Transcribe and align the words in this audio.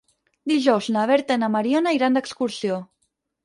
Dijous 0.51 0.87
na 0.95 1.03
Berta 1.11 1.39
i 1.39 1.43
na 1.43 1.51
Mariona 1.59 1.95
iran 2.01 2.21
d'excursió. 2.21 2.85